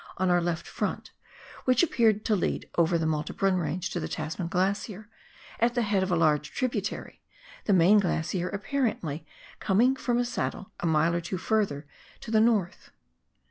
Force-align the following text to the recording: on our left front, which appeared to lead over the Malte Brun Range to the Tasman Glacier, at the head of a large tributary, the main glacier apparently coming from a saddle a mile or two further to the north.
on 0.17 0.31
our 0.31 0.41
left 0.41 0.65
front, 0.67 1.11
which 1.65 1.83
appeared 1.83 2.25
to 2.25 2.35
lead 2.35 2.67
over 2.75 2.97
the 2.97 3.05
Malte 3.05 3.33
Brun 3.33 3.57
Range 3.57 3.87
to 3.91 3.99
the 3.99 4.07
Tasman 4.07 4.47
Glacier, 4.47 5.07
at 5.59 5.75
the 5.75 5.83
head 5.83 6.01
of 6.01 6.11
a 6.11 6.15
large 6.15 6.51
tributary, 6.51 7.21
the 7.65 7.73
main 7.73 7.99
glacier 7.99 8.49
apparently 8.49 9.27
coming 9.59 9.95
from 9.95 10.17
a 10.17 10.25
saddle 10.25 10.71
a 10.79 10.87
mile 10.87 11.13
or 11.13 11.21
two 11.21 11.37
further 11.37 11.85
to 12.21 12.31
the 12.31 12.41
north. 12.41 12.89